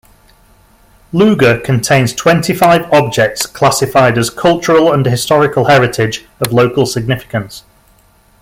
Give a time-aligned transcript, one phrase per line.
[1.13, 7.63] Luga contains twenty-five objects classified as cultural and historical heritage of local significance.